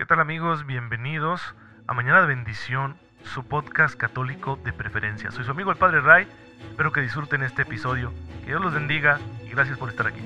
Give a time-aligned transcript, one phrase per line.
[0.00, 0.64] ¿Qué tal amigos?
[0.64, 1.42] Bienvenidos
[1.86, 5.30] a Mañana de Bendición, su podcast católico de preferencia.
[5.30, 6.26] Soy su amigo el Padre Ray,
[6.70, 8.10] espero que disfruten este episodio,
[8.40, 10.22] que Dios los bendiga y gracias por estar aquí.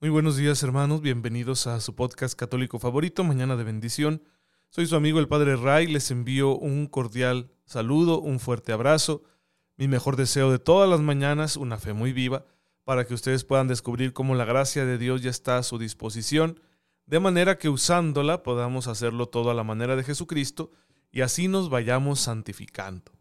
[0.00, 4.22] Muy buenos días hermanos, bienvenidos a su podcast católico favorito, Mañana de Bendición.
[4.70, 9.24] Soy su amigo el Padre Ray, les envío un cordial saludo, un fuerte abrazo
[9.76, 12.46] mi mejor deseo de todas las mañanas, una fe muy viva,
[12.84, 16.60] para que ustedes puedan descubrir cómo la gracia de Dios ya está a su disposición,
[17.04, 20.70] de manera que usándola podamos hacerlo todo a la manera de Jesucristo
[21.10, 23.12] y así nos vayamos santificando.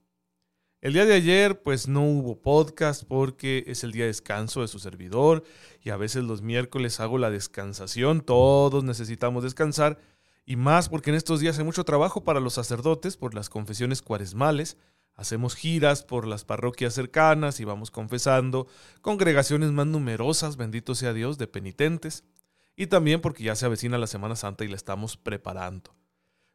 [0.82, 4.68] El día de ayer pues no hubo podcast porque es el día de descanso de
[4.68, 5.44] su servidor
[5.82, 9.98] y a veces los miércoles hago la descansación, todos necesitamos descansar
[10.46, 14.04] y más porque en estos días hay mucho trabajo para los sacerdotes por las confesiones
[14.04, 14.78] cuaresmales,
[15.16, 18.68] Hacemos giras por las parroquias cercanas y vamos confesando
[19.02, 22.26] congregaciones más numerosas, bendito sea Dios, de penitentes.
[22.76, 25.96] Y también porque ya se avecina la Semana Santa y la estamos preparando.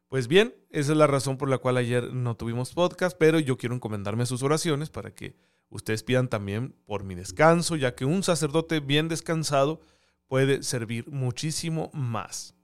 [0.07, 3.57] Pues bien, esa es la razón por la cual ayer no tuvimos podcast, pero yo
[3.57, 5.35] quiero encomendarme a sus oraciones para que
[5.69, 9.79] ustedes pidan también por mi descanso, ya que un sacerdote bien descansado
[10.27, 12.55] puede servir muchísimo más.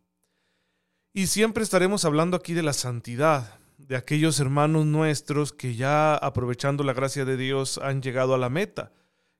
[1.13, 6.83] Y siempre estaremos hablando aquí de la santidad, de aquellos hermanos nuestros que ya aprovechando
[6.83, 8.92] la gracia de Dios han llegado a la meta,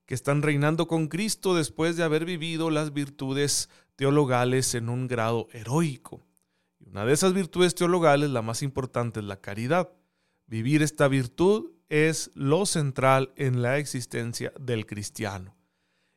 [0.06, 5.48] que están reinando con Cristo después de haber vivido las virtudes teologales en un grado
[5.52, 6.26] heroico.
[6.80, 9.90] Y una de esas virtudes teologales, la más importante, es la caridad.
[10.46, 15.56] Vivir esta virtud es lo central en la existencia del cristiano.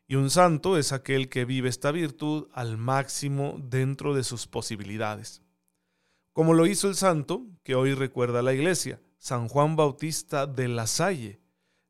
[0.06, 5.42] Y un santo es aquel que vive esta virtud al máximo dentro de sus posibilidades
[6.32, 10.86] como lo hizo el santo que hoy recuerda la iglesia, San Juan Bautista de la
[10.86, 11.40] Salle,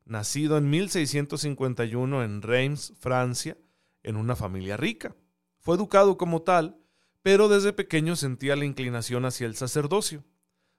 [0.05, 3.57] nacido en 1651 en Reims, Francia,
[4.03, 5.15] en una familia rica.
[5.59, 6.77] Fue educado como tal,
[7.21, 10.23] pero desde pequeño sentía la inclinación hacia el sacerdocio.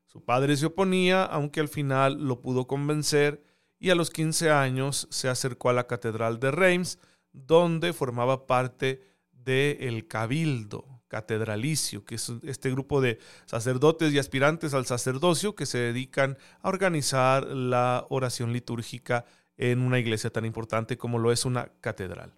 [0.07, 3.43] Su padre se oponía, aunque al final lo pudo convencer
[3.79, 6.99] y a los 15 años se acercó a la catedral de Reims,
[7.33, 9.01] donde formaba parte
[9.33, 15.77] del cabildo, catedralicio, que es este grupo de sacerdotes y aspirantes al sacerdocio que se
[15.77, 19.27] dedican a organizar la oración litúrgica
[19.59, 22.33] en una iglesia tan importante como lo es una catedral.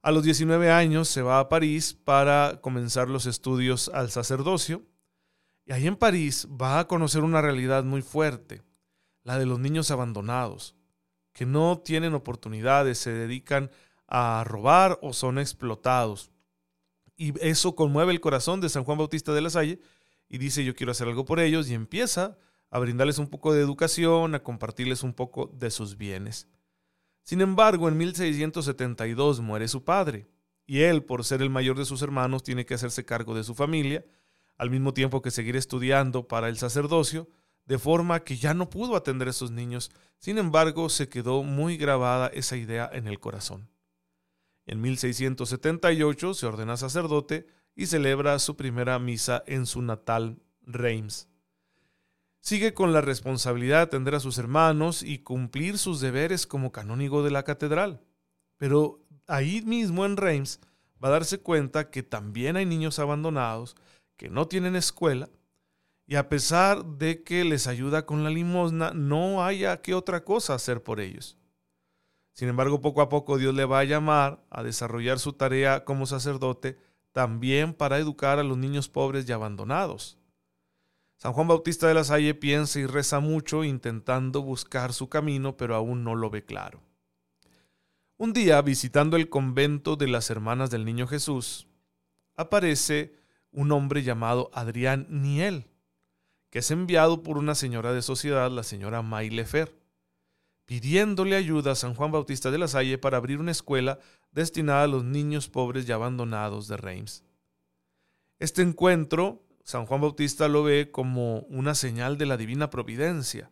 [0.00, 4.84] A los 19 años se va a París para comenzar los estudios al sacerdocio
[5.66, 8.62] y ahí en París va a conocer una realidad muy fuerte,
[9.24, 10.76] la de los niños abandonados,
[11.32, 13.72] que no tienen oportunidades, se dedican
[14.06, 16.31] a robar o son explotados
[17.22, 19.78] y eso conmueve el corazón de San Juan Bautista de la Salle
[20.28, 22.36] y dice yo quiero hacer algo por ellos y empieza
[22.68, 26.48] a brindarles un poco de educación, a compartirles un poco de sus bienes.
[27.22, 30.26] Sin embargo, en 1672 muere su padre
[30.66, 33.54] y él, por ser el mayor de sus hermanos, tiene que hacerse cargo de su
[33.54, 34.04] familia,
[34.56, 37.28] al mismo tiempo que seguir estudiando para el sacerdocio,
[37.66, 39.92] de forma que ya no pudo atender a esos niños.
[40.18, 43.68] Sin embargo, se quedó muy grabada esa idea en el corazón.
[44.72, 47.46] En 1678 se ordena sacerdote
[47.76, 51.28] y celebra su primera misa en su natal Reims.
[52.40, 57.22] Sigue con la responsabilidad de atender a sus hermanos y cumplir sus deberes como canónigo
[57.22, 58.00] de la catedral.
[58.56, 60.58] Pero ahí mismo en Reims
[61.04, 63.76] va a darse cuenta que también hay niños abandonados
[64.16, 65.28] que no tienen escuela
[66.06, 70.54] y a pesar de que les ayuda con la limosna, no haya que otra cosa
[70.54, 71.36] hacer por ellos.
[72.32, 76.06] Sin embargo, poco a poco Dios le va a llamar a desarrollar su tarea como
[76.06, 76.78] sacerdote
[77.12, 80.18] también para educar a los niños pobres y abandonados.
[81.16, 85.76] San Juan Bautista de la Salle piensa y reza mucho intentando buscar su camino, pero
[85.76, 86.80] aún no lo ve claro.
[88.16, 91.68] Un día, visitando el convento de las Hermanas del Niño Jesús,
[92.34, 93.14] aparece
[93.52, 95.66] un hombre llamado Adrián Niel,
[96.50, 99.81] que es enviado por una señora de sociedad, la señora Maylefer
[100.72, 103.98] pidiéndole ayuda a San Juan Bautista de la Salle para abrir una escuela
[104.30, 107.24] destinada a los niños pobres y abandonados de Reims.
[108.38, 113.50] Este encuentro, San Juan Bautista lo ve como una señal de la divina providencia,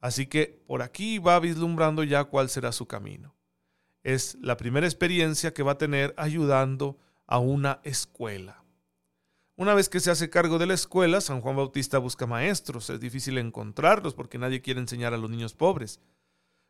[0.00, 3.36] así que por aquí va vislumbrando ya cuál será su camino.
[4.02, 8.64] Es la primera experiencia que va a tener ayudando a una escuela.
[9.54, 12.90] Una vez que se hace cargo de la escuela, San Juan Bautista busca maestros.
[12.90, 16.00] Es difícil encontrarlos porque nadie quiere enseñar a los niños pobres.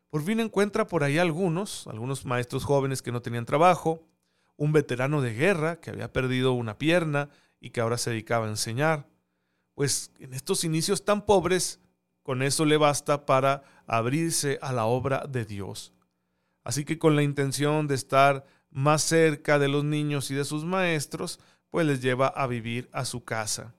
[0.09, 4.07] Por fin encuentra por ahí algunos, algunos maestros jóvenes que no tenían trabajo,
[4.57, 7.29] un veterano de guerra que había perdido una pierna
[7.59, 9.07] y que ahora se dedicaba a enseñar.
[9.75, 11.79] Pues en estos inicios tan pobres,
[12.23, 15.93] con eso le basta para abrirse a la obra de Dios.
[16.63, 20.65] Así que con la intención de estar más cerca de los niños y de sus
[20.65, 21.39] maestros,
[21.69, 23.73] pues les lleva a vivir a su casa,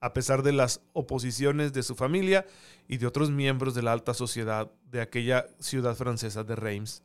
[0.00, 2.46] a pesar de las oposiciones de su familia
[2.88, 7.02] y de otros miembros de la alta sociedad de aquella ciudad francesa de Reims.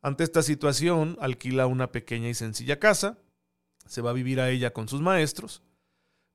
[0.00, 3.18] Ante esta situación, alquila una pequeña y sencilla casa,
[3.86, 5.62] se va a vivir a ella con sus maestros.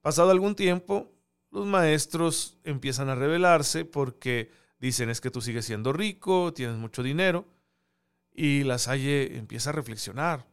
[0.02, 1.12] Pasado algún tiempo,
[1.50, 7.04] los maestros empiezan a rebelarse porque dicen es que tú sigues siendo rico, tienes mucho
[7.04, 7.46] dinero,
[8.34, 10.48] y la Salle empieza a reflexionar,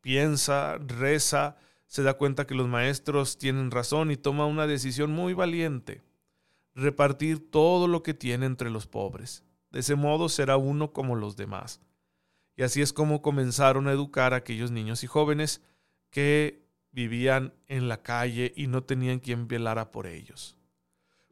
[0.00, 1.56] piensa, reza,
[1.90, 6.04] se da cuenta que los maestros tienen razón y toma una decisión muy valiente,
[6.72, 9.42] repartir todo lo que tiene entre los pobres.
[9.72, 11.80] De ese modo será uno como los demás.
[12.54, 15.62] Y así es como comenzaron a educar a aquellos niños y jóvenes
[16.10, 20.56] que vivían en la calle y no tenían quien velara por ellos.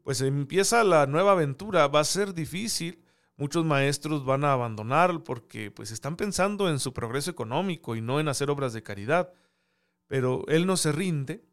[0.02, 3.04] Pues empieza la nueva aventura, va a ser difícil,
[3.36, 8.18] muchos maestros van a abandonar porque pues están pensando en su progreso económico y no
[8.18, 9.32] en hacer obras de caridad.
[10.08, 11.44] Pero él no se rinde,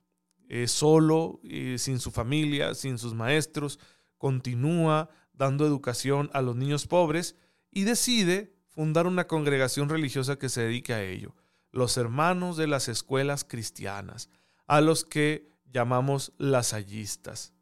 [0.67, 1.39] solo,
[1.77, 3.79] sin su familia, sin sus maestros,
[4.17, 7.35] continúa dando educación a los niños pobres
[7.69, 11.35] y decide fundar una congregación religiosa que se dedique a ello,
[11.71, 14.29] los hermanos de las escuelas cristianas,
[14.65, 17.53] a los que llamamos lasallistas.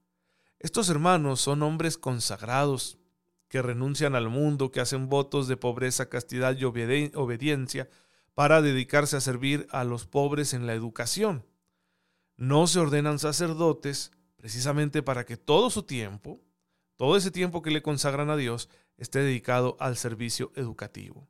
[0.59, 2.97] Estos hermanos son hombres consagrados
[3.49, 7.89] que renuncian al mundo, que hacen votos de pobreza, castidad y obediencia,
[8.33, 11.45] para dedicarse a servir a los pobres en la educación.
[12.35, 16.41] No se ordenan sacerdotes precisamente para que todo su tiempo,
[16.97, 21.27] todo ese tiempo que le consagran a Dios, esté dedicado al servicio educativo.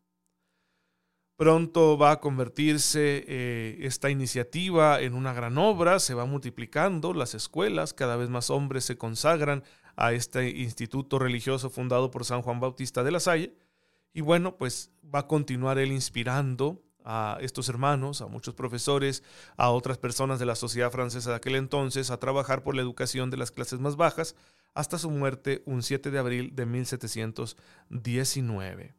[1.35, 7.33] Pronto va a convertirse eh, esta iniciativa en una gran obra, se va multiplicando las
[7.33, 9.63] escuelas, cada vez más hombres se consagran
[9.95, 13.55] a este instituto religioso fundado por San Juan Bautista de la Salle.
[14.13, 19.23] Y bueno, pues va a continuar él inspirando a estos hermanos, a muchos profesores,
[19.57, 23.29] a otras personas de la sociedad francesa de aquel entonces, a trabajar por la educación
[23.29, 24.35] de las clases más bajas,
[24.73, 28.95] hasta su muerte un 7 de abril de 1719.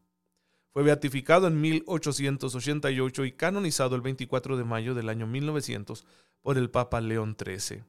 [0.75, 6.05] Fue beatificado en 1888 y canonizado el 24 de mayo del año 1900
[6.43, 7.85] por el Papa León XIII.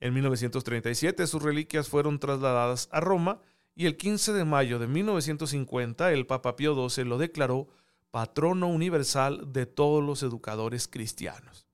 [0.00, 3.40] En 1937 sus reliquias fueron trasladadas a Roma
[3.74, 7.68] y el 15 de mayo de 1950 el Papa Pío XII lo declaró
[8.10, 11.66] patrono universal de todos los educadores cristianos.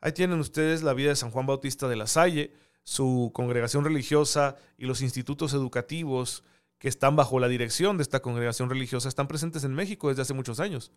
[0.00, 2.54] Ahí tienen ustedes la vida de San Juan Bautista de la Salle,
[2.84, 6.42] su congregación religiosa y los institutos educativos
[6.78, 10.34] que están bajo la dirección de esta congregación religiosa están presentes en México desde hace
[10.34, 10.92] muchos años.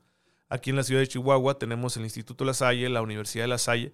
[0.47, 3.57] Aquí en la ciudad de Chihuahua tenemos el Instituto La Salle, la Universidad de La
[3.57, 3.93] Salle,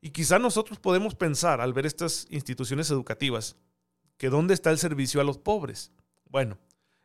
[0.00, 3.56] y quizá nosotros podemos pensar al ver estas instituciones educativas
[4.16, 5.92] que dónde está el servicio a los pobres.
[6.28, 6.58] Bueno,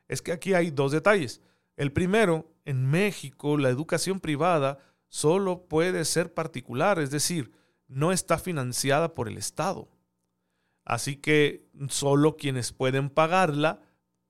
[0.07, 1.41] es que aquí hay dos detalles.
[1.75, 7.51] El primero, en México la educación privada solo puede ser particular, es decir,
[7.87, 9.87] no está financiada por el Estado.
[10.83, 13.81] Así que solo quienes pueden pagarla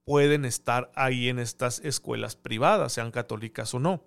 [0.03, 4.05] pueden estar ahí en estas escuelas privadas, sean católicas o no.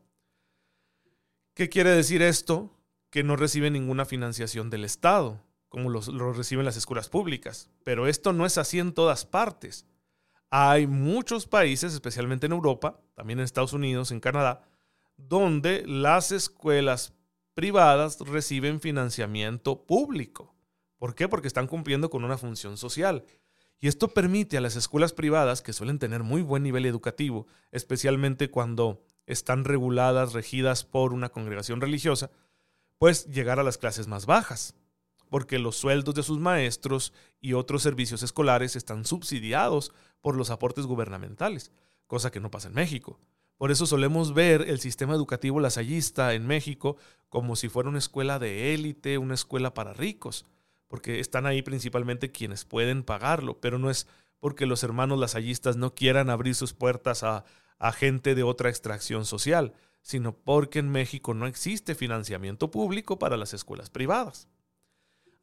[1.54, 2.72] ¿Qué quiere decir esto?
[3.10, 7.68] Que no reciben ninguna financiación del Estado, como lo reciben las escuelas públicas.
[7.82, 9.86] Pero esto no es así en todas partes.
[10.50, 14.62] Hay muchos países, especialmente en Europa, también en Estados Unidos, en Canadá,
[15.16, 17.12] donde las escuelas
[17.54, 20.54] privadas reciben financiamiento público.
[20.96, 21.28] ¿Por qué?
[21.28, 23.24] Porque están cumpliendo con una función social.
[23.80, 28.50] Y esto permite a las escuelas privadas, que suelen tener muy buen nivel educativo, especialmente
[28.50, 32.30] cuando están reguladas, regidas por una congregación religiosa,
[32.96, 34.74] pues llegar a las clases más bajas
[35.28, 40.86] porque los sueldos de sus maestros y otros servicios escolares están subsidiados por los aportes
[40.86, 41.72] gubernamentales,
[42.06, 43.18] cosa que no pasa en México.
[43.56, 46.96] Por eso solemos ver el sistema educativo lasallista en México
[47.28, 50.46] como si fuera una escuela de élite, una escuela para ricos,
[50.86, 54.06] porque están ahí principalmente quienes pueden pagarlo, pero no es
[54.38, 57.44] porque los hermanos lasallistas no quieran abrir sus puertas a,
[57.78, 63.36] a gente de otra extracción social, sino porque en México no existe financiamiento público para
[63.36, 64.48] las escuelas privadas.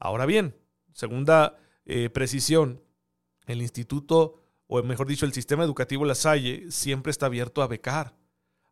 [0.05, 0.55] Ahora bien,
[0.93, 2.83] segunda eh, precisión,
[3.47, 4.35] el instituto,
[4.67, 8.15] o mejor dicho, el sistema educativo La Salle siempre está abierto a becar.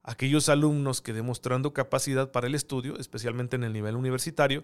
[0.03, 4.63] Aquellos alumnos que demostrando capacidad para el estudio, especialmente en el nivel universitario,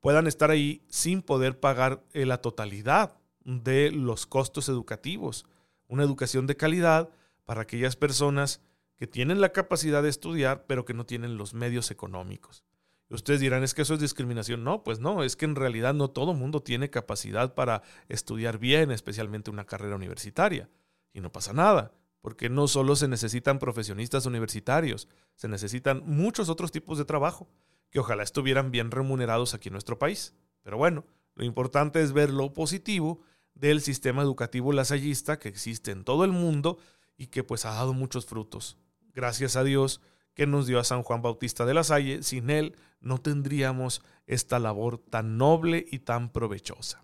[0.00, 5.46] puedan estar ahí sin poder pagar eh, la totalidad de los costos educativos.
[5.88, 7.08] Una educación de calidad
[7.46, 8.60] para aquellas personas
[8.96, 12.64] que tienen la capacidad de estudiar, pero que no tienen los medios económicos.
[13.12, 14.64] Ustedes dirán, es que eso es discriminación.
[14.64, 18.90] No, pues no, es que en realidad no todo mundo tiene capacidad para estudiar bien,
[18.90, 20.70] especialmente una carrera universitaria.
[21.12, 21.92] Y no pasa nada.
[22.22, 27.50] porque no solo se necesitan profesionistas universitarios, se necesitan muchos otros tipos de trabajo
[27.90, 30.32] que ojalá estuvieran bien remunerados aquí en nuestro país.
[30.62, 31.04] Pero bueno,
[31.34, 33.22] lo importante es ver lo positivo
[33.54, 36.78] del sistema educativo lasallista que existe en todo el mundo
[37.16, 38.78] y que pues ha dado muchos frutos.
[39.12, 40.00] Gracias a Dios
[40.34, 44.58] que nos dio a San Juan Bautista de la Salle, sin él no tendríamos esta
[44.58, 47.02] labor tan noble y tan provechosa.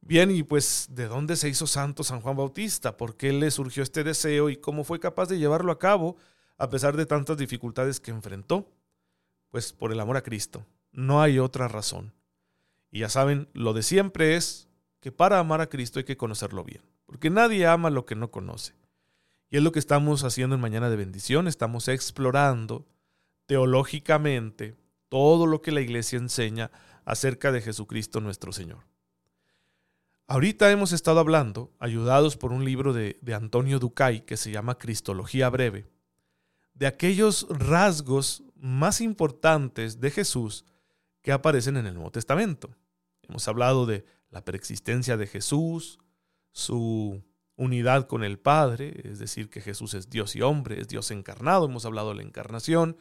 [0.00, 2.96] Bien, y pues, ¿de dónde se hizo santo San Juan Bautista?
[2.96, 6.16] ¿Por qué le surgió este deseo y cómo fue capaz de llevarlo a cabo
[6.58, 8.70] a pesar de tantas dificultades que enfrentó?
[9.50, 10.66] Pues por el amor a Cristo.
[10.92, 12.12] No hay otra razón.
[12.90, 14.68] Y ya saben, lo de siempre es
[15.00, 18.30] que para amar a Cristo hay que conocerlo bien, porque nadie ama lo que no
[18.30, 18.74] conoce.
[19.54, 22.88] Y es lo que estamos haciendo en Mañana de Bendición, estamos explorando
[23.46, 24.76] teológicamente
[25.08, 26.72] todo lo que la iglesia enseña
[27.04, 28.80] acerca de Jesucristo nuestro Señor.
[30.26, 35.48] Ahorita hemos estado hablando, ayudados por un libro de, Antonio Ducay que se llama Cristología
[35.50, 35.88] Breve,
[36.72, 40.64] de aquellos rasgos más importantes de Jesús
[41.22, 42.74] que aparecen en el Nuevo Testamento.
[43.22, 46.00] Hemos hablado de la preexistencia de Jesús,
[46.50, 47.22] su
[47.56, 51.66] unidad con el Padre, es decir, que Jesús es Dios y hombre, es Dios encarnado,
[51.66, 52.96] hemos hablado de la encarnación,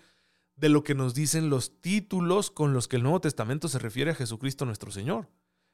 [0.56, 4.12] de lo que nos dicen los títulos con los que el Nuevo Testamento se refiere
[4.12, 5.28] a Jesucristo nuestro Señor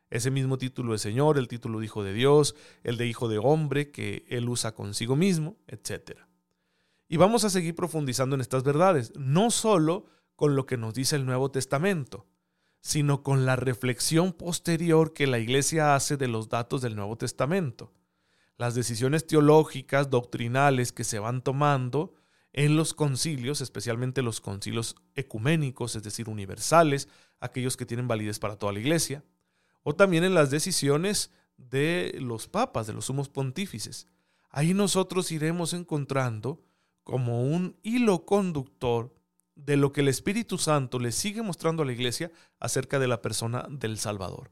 [0.09, 3.38] ese mismo título de Señor, el título de Hijo de Dios, el de Hijo de
[3.38, 6.19] Hombre que Él usa consigo mismo, etc.
[7.07, 11.15] Y vamos a seguir profundizando en estas verdades, no solo con lo que nos dice
[11.15, 12.25] el Nuevo Testamento,
[12.81, 17.91] sino con la reflexión posterior que la Iglesia hace de los datos del Nuevo Testamento,
[18.59, 22.13] las decisiones teológicas, doctrinales que se van tomando
[22.51, 27.07] en los concilios, especialmente los concilios ecuménicos, es decir, universales,
[27.39, 29.23] aquellos que tienen validez para toda la Iglesia,
[29.81, 34.07] o también en las decisiones de los papas, de los sumos pontífices.
[34.49, 36.61] Ahí nosotros iremos encontrando
[37.05, 39.15] como un hilo conductor
[39.55, 43.21] de lo que el Espíritu Santo le sigue mostrando a la iglesia acerca de la
[43.21, 44.51] persona del Salvador.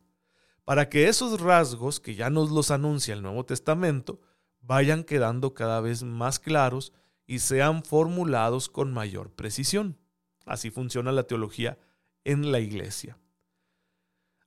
[0.67, 4.19] Para que esos rasgos que ya nos los anuncia el Nuevo Testamento
[4.59, 6.91] vayan quedando cada vez más claros
[7.25, 9.97] y sean formulados con mayor precisión.
[10.45, 11.79] Así funciona la teología
[12.25, 13.17] en la iglesia.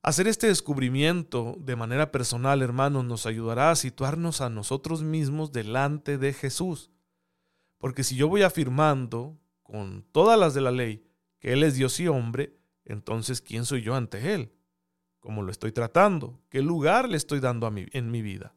[0.03, 6.19] Hacer este descubrimiento de manera personal, hermanos, nos ayudará a situarnos a nosotros mismos delante
[6.19, 6.91] de Jesús.
[7.79, 11.03] Porque si yo voy afirmando con todas las de la ley
[11.39, 14.53] que Él es Dios y hombre, entonces ¿quién soy yo ante Él?
[15.21, 16.41] ¿Cómo lo estoy tratando?
[16.49, 18.55] ¿Qué lugar le estoy dando a en mi vida?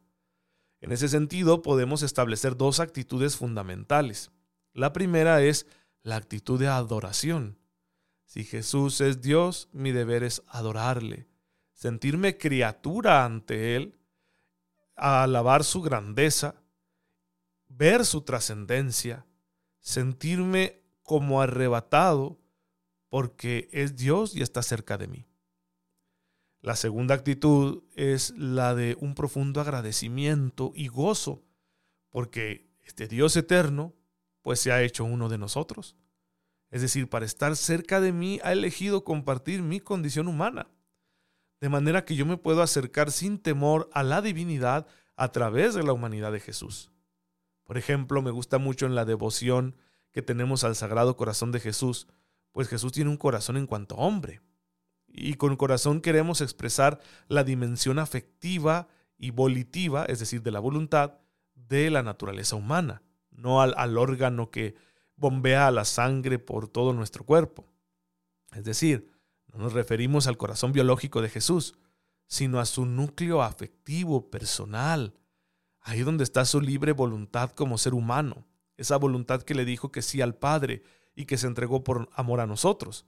[0.80, 4.32] En ese sentido, podemos establecer dos actitudes fundamentales.
[4.72, 5.66] La primera es
[6.02, 7.58] la actitud de adoración.
[8.24, 11.28] Si Jesús es Dios, mi deber es adorarle
[11.74, 13.98] sentirme criatura ante Él,
[14.96, 16.54] alabar su grandeza,
[17.68, 19.26] ver su trascendencia,
[19.80, 22.40] sentirme como arrebatado
[23.08, 25.26] porque es Dios y está cerca de mí.
[26.64, 31.44] La segunda actitud es la de un profundo agradecimiento y gozo,
[32.08, 33.94] porque este Dios eterno
[34.40, 35.94] pues se ha hecho uno de nosotros.
[36.70, 40.68] Es decir, para estar cerca de mí ha elegido compartir mi condición humana
[41.60, 45.82] de manera que yo me puedo acercar sin temor a la divinidad a través de
[45.82, 46.90] la humanidad de Jesús.
[47.62, 49.76] Por ejemplo, me gusta mucho en la devoción
[50.12, 52.06] que tenemos al Sagrado Corazón de Jesús,
[52.52, 54.40] pues Jesús tiene un corazón en cuanto hombre.
[55.16, 61.18] Y con corazón queremos expresar la dimensión afectiva y volitiva, es decir, de la voluntad,
[61.54, 64.74] de la naturaleza humana, no al, al órgano que
[65.14, 67.64] bombea la sangre por todo nuestro cuerpo.
[68.52, 69.12] Es decir,
[69.52, 71.78] no nos referimos al corazón biológico de Jesús,
[72.26, 75.14] sino a su núcleo afectivo, personal,
[75.80, 80.02] ahí donde está su libre voluntad como ser humano, esa voluntad que le dijo que
[80.02, 80.82] sí al Padre
[81.14, 83.06] y que se entregó por amor a nosotros.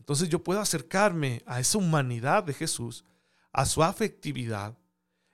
[0.00, 3.04] Entonces yo puedo acercarme a esa humanidad de Jesús,
[3.52, 4.76] a su afectividad,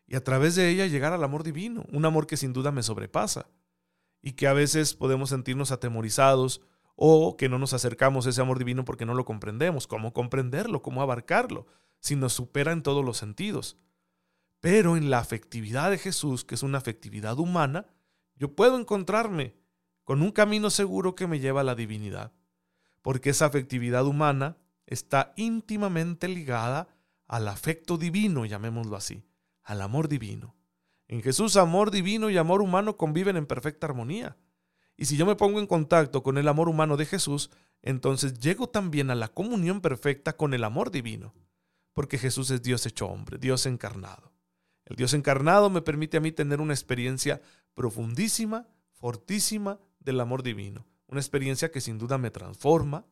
[0.07, 2.83] y a través de ella llegar al amor divino, un amor que sin duda me
[2.83, 3.49] sobrepasa,
[4.21, 6.61] y que a veces podemos sentirnos atemorizados
[6.97, 9.87] o que no nos acercamos a ese amor divino porque no lo comprendemos.
[9.87, 10.83] ¿Cómo comprenderlo?
[10.83, 11.67] ¿Cómo abarcarlo?
[12.01, 13.77] Si nos supera en todos los sentidos.
[14.61, 17.87] Pero en la afectividad de Jesús, que es una afectividad humana,
[18.35, 19.55] yo puedo encontrarme
[20.05, 22.33] con un camino seguro que me lleva a la divinidad.
[23.07, 26.89] Porque esa afectividad humana está íntimamente ligada
[27.29, 29.23] al afecto divino, llamémoslo así,
[29.63, 30.57] al amor divino.
[31.07, 34.37] En Jesús amor divino y amor humano conviven en perfecta armonía.
[34.97, 38.71] Y si yo me pongo en contacto con el amor humano de Jesús, entonces llego
[38.71, 41.33] también a la comunión perfecta con el amor divino,
[41.93, 44.33] porque Jesús es Dios hecho hombre, Dios encarnado.
[44.85, 47.41] El Dios encarnado me permite a mí tener una experiencia
[47.73, 50.85] profundísima fortísima del amor divino.
[51.09, 53.07] Una experiencia que sin duda me transforma,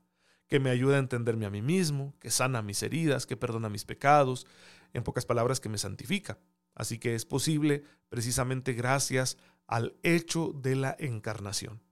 [0.47, 3.85] que me ayuda a entenderme a mí mismo, que sana mis heridas, que perdona mis
[3.85, 4.47] pecados,
[4.93, 6.39] en pocas palabras, que me santifica.
[6.75, 11.83] Así que es posible precisamente gracias al hecho de la encarnación.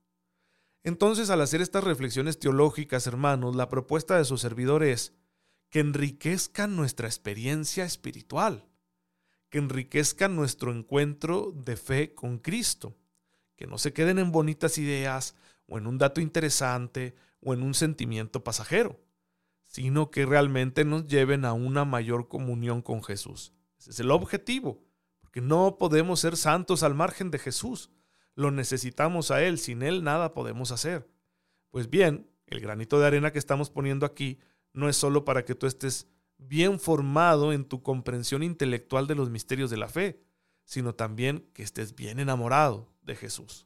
[0.83, 5.13] Entonces, al hacer estas reflexiones teológicas, hermanos, la propuesta de su servidor es
[5.69, 8.67] que enriquezcan nuestra experiencia espiritual,
[9.49, 12.95] que enriquezcan nuestro encuentro de fe con Cristo,
[13.55, 15.35] que no se queden en bonitas ideas
[15.73, 18.99] o en un dato interesante o en un sentimiento pasajero,
[19.65, 23.53] sino que realmente nos lleven a una mayor comunión con Jesús.
[23.79, 24.83] Ese es el objetivo,
[25.19, 27.89] porque no podemos ser santos al margen de Jesús.
[28.35, 31.09] Lo necesitamos a Él, sin Él nada podemos hacer.
[31.71, 34.37] Pues bien, el granito de arena que estamos poniendo aquí
[34.73, 39.31] no es solo para que tú estés bien formado en tu comprensión intelectual de los
[39.31, 40.21] misterios de la fe,
[40.65, 43.65] sino también que estés bien enamorado de Jesús.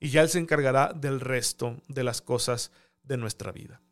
[0.00, 3.82] Y ya Él se encargará del resto de las cosas de nuestra vida.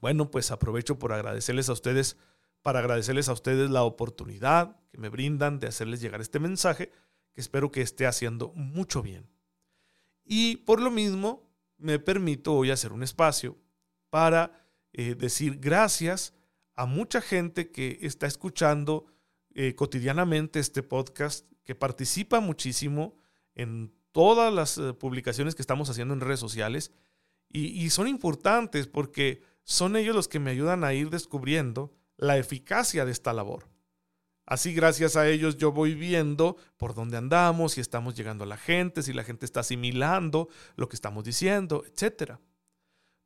[0.00, 2.16] Bueno, pues aprovecho por agradecerles a ustedes,
[2.62, 6.90] para agradecerles a ustedes la oportunidad que me brindan de hacerles llegar este mensaje
[7.32, 9.30] que espero que esté haciendo mucho bien.
[10.24, 13.56] Y por lo mismo, me permito hoy hacer un espacio
[14.10, 16.34] para eh, decir gracias
[16.74, 19.06] a mucha gente que está escuchando
[19.54, 23.16] eh, cotidianamente este podcast, que participa muchísimo
[23.54, 26.92] en todas las eh, publicaciones que estamos haciendo en redes sociales
[27.52, 33.04] y son importantes porque son ellos los que me ayudan a ir descubriendo la eficacia
[33.04, 33.68] de esta labor.
[34.50, 38.56] Así gracias a ellos yo voy viendo por dónde andamos, si estamos llegando a la
[38.56, 42.38] gente, si la gente está asimilando lo que estamos diciendo, etc.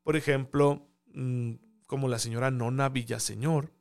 [0.02, 1.54] Por ejemplo, mm,
[1.86, 3.72] como la señora Nona Villaseñor,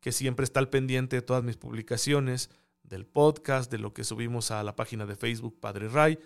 [0.00, 2.50] que siempre está al pendiente de todas mis publicaciones,
[2.82, 6.18] del podcast, de lo que subimos a la página de Facebook Padre Ray.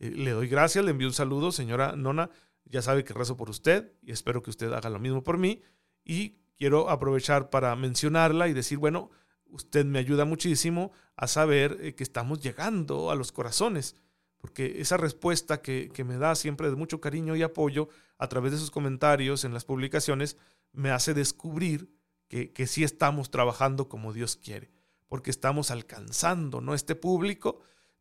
[0.00, 2.30] Eh, le doy gracias, le envío un saludo, señora Nona.
[2.64, 5.62] Ya sabe que rezo por usted y espero que usted haga lo mismo por mí.
[6.04, 9.10] Y quiero aprovechar para mencionarla y decir, bueno,
[9.46, 13.96] usted me ayuda muchísimo a saber eh, que estamos llegando a los corazones,
[14.38, 18.58] porque esa respuesta que, me da siempre de mucho cariño y apoyo a través de
[18.58, 20.36] sus comentarios en las publicaciones
[20.72, 21.92] me hace descubrir
[22.28, 24.70] que, que sí estamos trabajando como Dios quiere,
[25.08, 26.74] porque estamos alcanzando ¿no?
[26.74, 27.60] este público.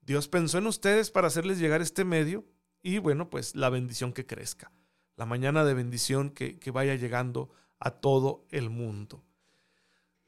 [0.10, 2.44] Dios pensó en ustedes para hacerles llegar este medio
[2.82, 4.72] y bueno, pues la bendición que crezca,
[5.16, 9.24] la mañana de bendición que, vaya llegando a todo el mundo.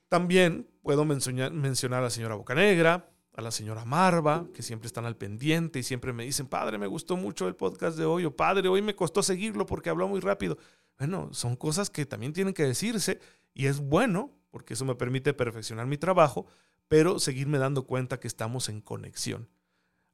[0.07, 5.17] También puedo mencionar, a la señora Bocanegra, a la señora Marva, que siempre están al
[5.17, 8.69] pendiente y siempre me dicen, padre, me gustó mucho el podcast de hoy, o padre,
[8.69, 10.59] hoy me costó seguirlo porque habló muy rápido.
[10.99, 13.19] Bueno, son cosas que también tienen que decirse
[13.55, 16.45] y es bueno porque eso me permite perfeccionar mi trabajo,
[16.87, 19.49] pero seguirme dando cuenta que estamos en conexión.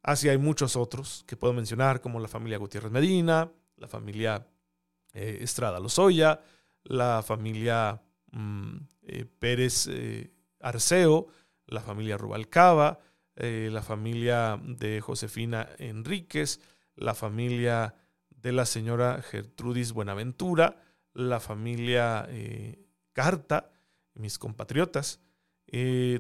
[0.04, 4.48] Así hay muchos otros que puedo mencionar, como la familia Gutiérrez Medina, la familia
[5.14, 6.42] eh, Estrada Lozoya,
[6.84, 11.28] la familia Mm, eh, Pérez eh, Arceo,
[11.66, 13.00] la familia Rubalcaba,
[13.40, 16.60] la familia de Josefina Enríquez,
[16.96, 17.94] la familia
[18.32, 20.82] de la señora Gertrudis Buenaventura,
[21.14, 22.28] la familia
[23.14, 23.70] Carta,
[24.16, 25.20] mis compatriotas,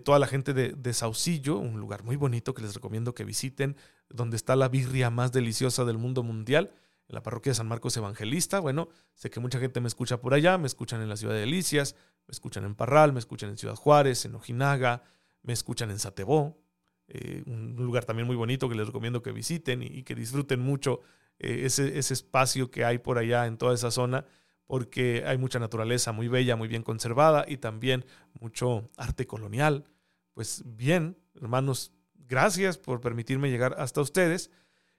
[0.03, 3.77] toda la gente de, de, Saucillo, un lugar muy bonito que les recomiendo que visiten,
[4.09, 6.71] donde está la birria más deliciosa del mundo mundial
[7.07, 8.59] en la parroquia de San Marcos Evangelista.
[8.59, 11.41] Bueno, sé que mucha gente me escucha por allá, me escuchan en la ciudad de
[11.41, 11.95] Delicias,
[12.27, 15.03] me escuchan en Parral, me escuchan en Ciudad Juárez, en Ojinaga,
[15.43, 16.61] me escuchan en Satebó,
[17.07, 20.99] eh, un lugar también muy bonito que les recomiendo que visiten y, que disfruten mucho
[21.39, 24.25] eh, ese espacio que hay por allá en toda esa zona,
[24.67, 28.05] porque hay mucha naturaleza muy bella, muy bien conservada y también
[28.39, 29.85] mucho arte colonial.
[30.33, 34.51] Pues bien, hermanos, gracias por permitirme llegar hasta ustedes.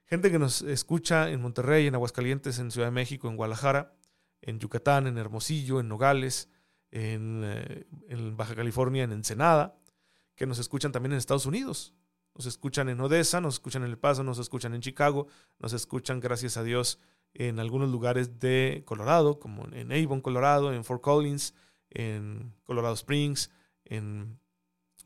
[0.05, 3.95] Gente que nos escucha en Monterrey, en Aguascalientes, en Ciudad de México, en Guadalajara,
[4.41, 6.49] en Yucatán, en Hermosillo, en Nogales,
[6.91, 7.85] en, eh,
[8.35, 9.79] Baja California, en Ensenada,
[10.35, 11.95] que nos escuchan también en Estados Unidos.
[12.35, 15.27] Nos escuchan en Odessa, nos escuchan en El Paso, nos escuchan en Chicago,
[15.59, 17.01] nos escuchan, gracias a Dios,
[17.35, 21.55] en algunos lugares de Colorado, como en Avon, Colorado, en Fort Collins,
[21.91, 23.51] en Colorado Springs,
[23.85, 24.39] en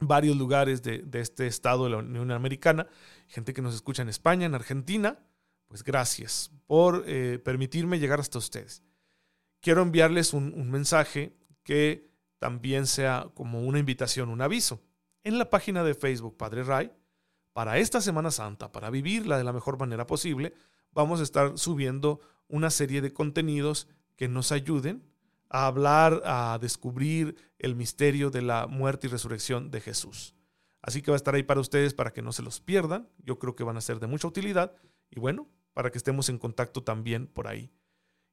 [0.00, 2.87] varios lugares de, este estado de la Unión Americana,
[3.28, 5.18] gente que nos escucha en España, en Argentina,
[5.68, 8.82] pues gracias por eh, permitirme llegar hasta ustedes.
[9.61, 14.82] Quiero enviarles un, mensaje que también sea como una invitación, un aviso.
[15.22, 16.92] En la página de Facebook Padre Ray,
[17.52, 20.52] para esta Semana Santa, para vivirla de la mejor manera posible,
[20.92, 25.02] vamos a estar subiendo una serie de contenidos que nos ayuden
[25.48, 30.35] a hablar, a descubrir el misterio de la muerte y resurrección de Jesús.
[30.81, 33.09] Así que va a estar ahí para ustedes para que no se los pierdan.
[33.18, 34.74] Yo creo que van a ser de mucha utilidad.
[35.11, 37.70] Y bueno, para que estemos en contacto también por ahí.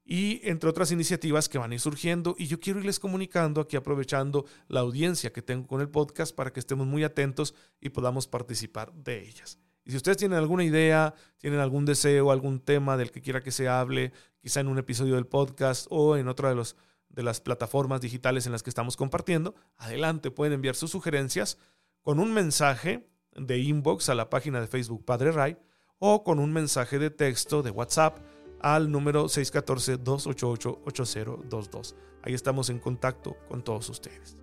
[0.03, 3.75] Y entre otras iniciativas que van a ir surgiendo, y yo quiero irles comunicando aquí
[3.75, 8.27] aprovechando la audiencia que tengo con el podcast para que estemos muy atentos y podamos
[8.27, 9.59] participar de ellas.
[9.89, 13.49] Y si ustedes tienen alguna idea, tienen algún deseo, algún tema del que quiera que
[13.49, 16.63] se hable, quizá en un episodio del podcast o en otra de,
[17.09, 21.57] de las plataformas digitales en las que estamos compartiendo, adelante, pueden enviar sus sugerencias
[22.03, 25.57] con un mensaje de inbox a la página de Facebook Padre Ray
[25.97, 28.19] o con un mensaje de texto de WhatsApp
[28.59, 31.95] al número 614-288-8022.
[32.21, 34.37] Ahí estamos en contacto con todos ustedes.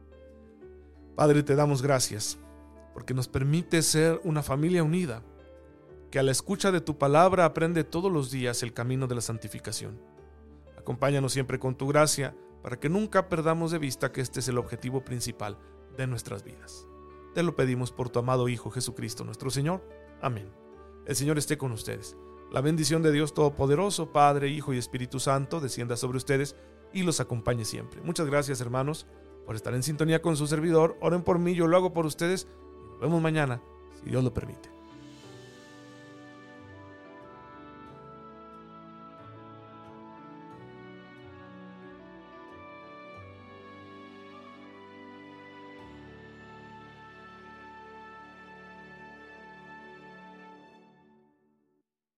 [1.15, 2.37] Padre, te damos gracias
[2.95, 5.23] porque nos permite ser una familia unida,
[6.17, 9.21] que a la escucha de tu palabra aprende todos los días el camino de la
[9.21, 10.01] santificación.
[10.79, 14.57] Acompáñanos siempre con tu gracia para que nunca perdamos de vista que este es el
[14.57, 15.59] objetivo principal
[15.95, 16.87] de nuestras vidas.
[17.35, 19.87] Te lo pedimos por tu amado Hijo Jesucristo nuestro Señor.
[20.23, 20.51] Amén.
[21.05, 22.17] El Señor esté con ustedes.
[22.51, 26.57] La bendición de Dios Todopoderoso, Padre, Hijo y Espíritu Santo, descienda sobre ustedes
[26.95, 28.01] y los acompañe siempre.
[28.01, 29.07] Muchas gracias, hermanos,
[29.45, 30.97] por estar en sintonía con su servidor.
[31.03, 32.49] Oren por mí, yo lo hago por ustedes
[32.93, 33.61] nos vemos mañana,
[34.03, 34.76] si Dios lo permite.